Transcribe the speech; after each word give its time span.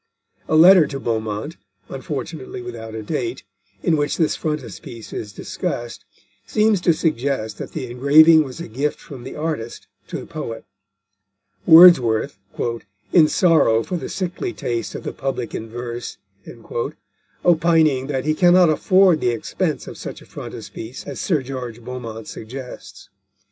A 0.47 0.55
letter 0.55 0.87
to 0.87 0.99
Beaumont, 0.99 1.57
unfortunately 1.87 2.59
without 2.63 2.95
a 2.95 3.03
date, 3.03 3.43
in 3.83 3.95
which 3.95 4.17
this 4.17 4.35
frontispiece 4.35 5.13
is 5.13 5.31
discussed, 5.31 6.05
seems 6.47 6.81
to 6.81 6.91
suggest 6.91 7.59
that 7.59 7.73
the 7.73 7.85
engraving 7.85 8.43
was 8.43 8.59
a 8.59 8.67
gift 8.67 8.99
from 8.99 9.23
the 9.23 9.35
artist 9.35 9.85
to 10.07 10.17
the 10.19 10.25
poet; 10.25 10.65
Wordsworth, 11.67 12.39
"in 13.13 13.27
sorrow 13.27 13.83
for 13.83 13.95
the 13.97 14.09
sickly 14.09 14.53
taste 14.53 14.95
of 14.95 15.03
the 15.03 15.13
public 15.13 15.53
in 15.53 15.69
verse," 15.69 16.17
opining 17.45 18.07
that 18.07 18.25
he 18.25 18.33
cannot 18.33 18.71
afford 18.71 19.21
the 19.21 19.29
expense 19.29 19.85
of 19.85 19.99
such 19.99 20.19
a 20.19 20.25
frontispiece 20.25 21.05
as 21.05 21.19
Sir 21.21 21.43
George 21.43 21.79
Beaumont 21.79 22.27
suggests. 22.27 23.09